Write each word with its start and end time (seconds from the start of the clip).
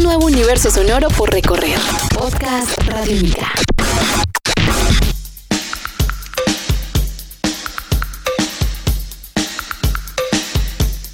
Un 0.00 0.04
nuevo 0.04 0.24
universo 0.24 0.70
sonoro 0.70 1.08
por 1.08 1.30
recorrer. 1.30 1.78
Podcast 2.18 2.74
Radiónica. 2.86 3.52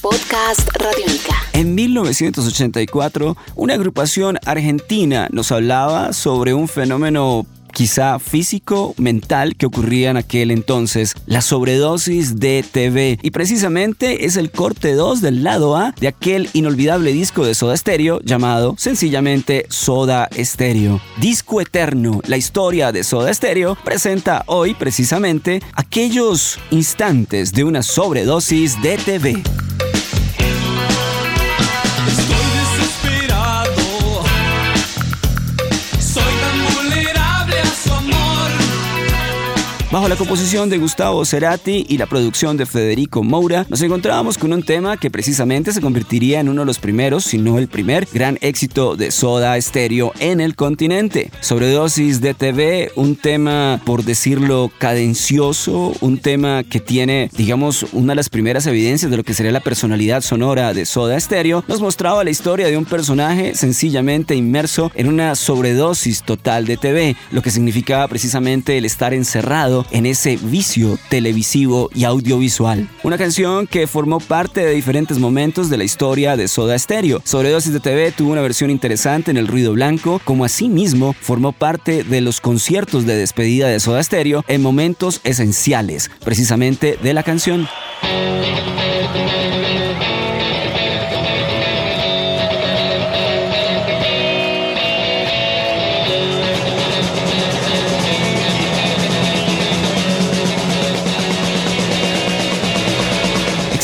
Podcast 0.00 0.68
Radiónica. 0.76 1.36
En 1.52 1.76
1984, 1.76 3.36
una 3.54 3.74
agrupación 3.74 4.40
argentina 4.44 5.28
nos 5.30 5.52
hablaba 5.52 6.12
sobre 6.12 6.52
un 6.52 6.66
fenómeno 6.66 7.46
quizá 7.72 8.18
físico, 8.18 8.94
mental 8.98 9.56
que 9.56 9.66
ocurría 9.66 10.10
en 10.10 10.16
aquel 10.16 10.50
entonces, 10.50 11.14
la 11.26 11.40
sobredosis 11.40 12.38
de 12.38 12.64
TV. 12.70 13.18
Y 13.22 13.30
precisamente 13.30 14.26
es 14.26 14.36
el 14.36 14.50
corte 14.50 14.94
2 14.94 15.20
del 15.20 15.42
lado 15.42 15.76
A 15.76 15.94
de 15.98 16.08
aquel 16.08 16.48
inolvidable 16.52 17.12
disco 17.12 17.44
de 17.44 17.54
Soda 17.54 17.76
Stereo 17.76 18.20
llamado 18.20 18.74
sencillamente 18.78 19.66
Soda 19.68 20.28
Stereo. 20.36 21.00
Disco 21.18 21.60
Eterno, 21.60 22.20
la 22.26 22.36
historia 22.36 22.92
de 22.92 23.04
Soda 23.04 23.32
Stereo, 23.32 23.76
presenta 23.84 24.44
hoy 24.46 24.74
precisamente 24.74 25.62
aquellos 25.74 26.58
instantes 26.70 27.52
de 27.52 27.64
una 27.64 27.82
sobredosis 27.82 28.80
de 28.82 28.98
TV. 28.98 29.42
Bajo 39.92 40.08
la 40.08 40.16
composición 40.16 40.70
de 40.70 40.78
Gustavo 40.78 41.22
Cerati 41.26 41.84
y 41.86 41.98
la 41.98 42.06
producción 42.06 42.56
de 42.56 42.64
Federico 42.64 43.22
Moura, 43.22 43.66
nos 43.68 43.82
encontrábamos 43.82 44.38
con 44.38 44.50
un 44.54 44.62
tema 44.62 44.96
que 44.96 45.10
precisamente 45.10 45.70
se 45.70 45.82
convertiría 45.82 46.40
en 46.40 46.48
uno 46.48 46.62
de 46.62 46.66
los 46.66 46.78
primeros, 46.78 47.24
si 47.24 47.36
no 47.36 47.58
el 47.58 47.68
primer, 47.68 48.08
gran 48.10 48.38
éxito 48.40 48.96
de 48.96 49.10
Soda 49.10 49.60
Stereo 49.60 50.14
en 50.18 50.40
el 50.40 50.56
continente. 50.56 51.30
Sobredosis 51.40 52.22
de 52.22 52.32
TV, 52.32 52.90
un 52.96 53.16
tema, 53.16 53.82
por 53.84 54.02
decirlo, 54.02 54.70
cadencioso, 54.78 55.92
un 56.00 56.16
tema 56.16 56.64
que 56.64 56.80
tiene, 56.80 57.28
digamos, 57.36 57.84
una 57.92 58.12
de 58.12 58.16
las 58.16 58.30
primeras 58.30 58.66
evidencias 58.66 59.10
de 59.10 59.18
lo 59.18 59.24
que 59.24 59.34
sería 59.34 59.52
la 59.52 59.60
personalidad 59.60 60.22
sonora 60.22 60.72
de 60.72 60.86
Soda 60.86 61.20
Stereo, 61.20 61.64
nos 61.68 61.82
mostraba 61.82 62.24
la 62.24 62.30
historia 62.30 62.68
de 62.68 62.78
un 62.78 62.86
personaje 62.86 63.54
sencillamente 63.54 64.34
inmerso 64.36 64.90
en 64.94 65.08
una 65.08 65.34
sobredosis 65.34 66.22
total 66.22 66.64
de 66.64 66.78
TV, 66.78 67.14
lo 67.30 67.42
que 67.42 67.50
significaba 67.50 68.08
precisamente 68.08 68.78
el 68.78 68.86
estar 68.86 69.12
encerrado 69.12 69.81
en 69.90 70.06
ese 70.06 70.36
vicio 70.36 70.98
televisivo 71.08 71.90
y 71.94 72.04
audiovisual. 72.04 72.88
Una 73.02 73.18
canción 73.18 73.66
que 73.66 73.86
formó 73.86 74.20
parte 74.20 74.64
de 74.64 74.72
diferentes 74.72 75.18
momentos 75.18 75.70
de 75.70 75.76
la 75.76 75.84
historia 75.84 76.36
de 76.36 76.48
Soda 76.48 76.78
Stereo. 76.78 77.20
Sobredosis 77.24 77.72
de 77.72 77.80
TV 77.80 78.12
tuvo 78.12 78.32
una 78.32 78.42
versión 78.42 78.70
interesante 78.70 79.30
en 79.30 79.36
el 79.36 79.48
ruido 79.48 79.72
blanco, 79.72 80.20
como 80.24 80.44
asimismo 80.44 81.14
formó 81.20 81.52
parte 81.52 82.04
de 82.04 82.20
los 82.20 82.40
conciertos 82.40 83.06
de 83.06 83.16
despedida 83.16 83.68
de 83.68 83.80
Soda 83.80 84.02
Stereo 84.02 84.44
en 84.48 84.62
momentos 84.62 85.20
esenciales, 85.24 86.10
precisamente 86.24 86.98
de 87.02 87.14
la 87.14 87.22
canción. 87.22 87.68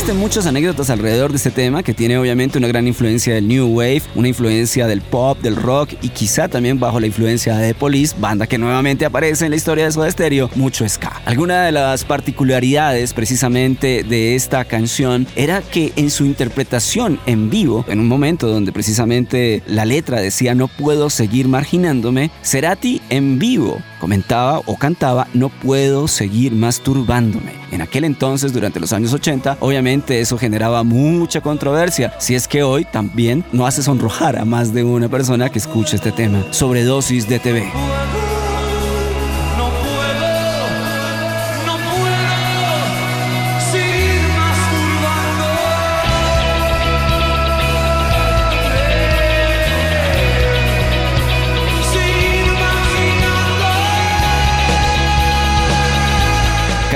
Existen 0.00 0.16
muchas 0.18 0.46
anécdotas 0.46 0.88
alrededor 0.88 1.30
de 1.30 1.36
este 1.36 1.50
tema 1.50 1.82
que 1.82 1.92
tiene 1.92 2.16
obviamente 2.16 2.56
una 2.56 2.68
gran 2.68 2.86
influencia 2.86 3.34
del 3.34 3.46
New 3.46 3.66
Wave, 3.66 4.00
una 4.14 4.28
influencia 4.28 4.86
del 4.86 5.02
pop, 5.02 5.38
del 5.42 5.56
rock 5.56 5.90
y 6.00 6.08
quizá 6.08 6.48
también 6.48 6.80
bajo 6.80 6.98
la 7.00 7.06
influencia 7.06 7.54
de 7.54 7.74
The 7.74 7.74
Police, 7.74 8.16
banda 8.18 8.46
que 8.46 8.56
nuevamente 8.56 9.04
aparece 9.04 9.44
en 9.44 9.50
la 9.50 9.58
historia 9.58 9.84
de 9.84 9.92
Soda 9.92 10.10
Stereo, 10.10 10.48
mucho 10.54 10.88
ska. 10.88 11.20
Alguna 11.26 11.66
de 11.66 11.72
las 11.72 12.06
particularidades 12.06 13.12
precisamente 13.12 14.02
de 14.02 14.36
esta 14.36 14.64
canción 14.64 15.26
era 15.36 15.60
que 15.60 15.92
en 15.96 16.10
su 16.10 16.24
interpretación 16.24 17.20
en 17.26 17.50
vivo, 17.50 17.84
en 17.86 18.00
un 18.00 18.08
momento 18.08 18.48
donde 18.48 18.72
precisamente 18.72 19.62
la 19.66 19.84
letra 19.84 20.18
decía 20.22 20.54
no 20.54 20.68
puedo 20.68 21.10
seguir 21.10 21.46
marginándome, 21.46 22.30
Cerati 22.42 23.02
en 23.10 23.38
vivo 23.38 23.82
comentaba 24.00 24.60
o 24.64 24.76
cantaba 24.76 25.28
no 25.34 25.50
puedo 25.50 26.08
seguir 26.08 26.52
masturbándome. 26.52 27.52
En 27.70 27.82
aquel 27.82 28.04
entonces, 28.04 28.52
durante 28.52 28.80
los 28.80 28.94
años 28.94 29.12
80, 29.12 29.58
obviamente 29.60 29.89
eso 29.90 30.38
generaba 30.38 30.84
mucha 30.84 31.40
controversia, 31.40 32.14
si 32.18 32.34
es 32.34 32.46
que 32.46 32.62
hoy 32.62 32.84
también 32.84 33.44
no 33.52 33.66
hace 33.66 33.82
sonrojar 33.82 34.38
a 34.38 34.44
más 34.44 34.72
de 34.72 34.84
una 34.84 35.08
persona 35.08 35.50
que 35.50 35.58
escuche 35.58 35.96
este 35.96 36.12
tema. 36.12 36.44
Sobredosis 36.52 37.28
de 37.28 37.38
TV. 37.40 38.29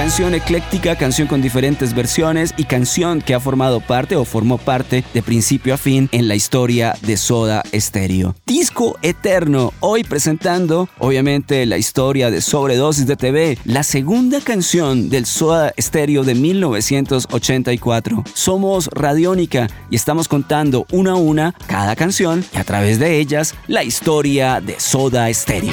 Canción 0.05 0.35
ecléctica, 0.35 0.97
canción 0.97 1.27
con 1.27 1.41
diferentes 1.41 1.95
versiones 1.95 2.53
y 2.59 2.65
canción 2.65 3.23
que 3.23 3.33
ha 3.33 3.41
formado 3.41 3.81
parte 3.81 4.17
o 4.17 4.27
formó 4.27 4.59
parte 4.59 5.03
de 5.15 5.23
principio 5.23 5.73
a 5.73 5.79
fin 5.79 6.11
en 6.13 6.29
la 6.29 6.35
historia 6.35 6.95
de 7.01 7.17
Soda 7.17 7.63
Stereo. 7.73 8.37
Disco 8.45 8.99
Eterno, 9.01 9.73
hoy 9.81 10.05
presentando 10.05 10.91
obviamente 10.99 11.65
la 11.65 11.79
historia 11.79 12.31
de 12.31 12.43
Sobredosis 12.43 13.07
de 13.07 13.17
TV, 13.17 13.57
la 13.65 13.83
segunda 13.83 14.43
canción 14.43 15.09
del 15.09 15.25
Soda 15.25 15.73
Stereo 15.81 16.23
de 16.23 16.35
1984. 16.35 18.25
Somos 18.35 18.91
Radiónica 18.93 19.69
y 19.89 19.97
estamos 19.97 20.29
contando 20.29 20.85
una 20.93 21.13
a 21.13 21.17
una 21.17 21.55
cada 21.67 21.97
canción 21.97 22.45
y 22.53 22.59
a 22.59 22.65
través 22.65 22.99
de 22.99 23.21
ellas 23.21 23.55
la 23.69 23.85
historia 23.85 24.61
de 24.61 24.79
Soda 24.79 25.33
Stereo. 25.33 25.73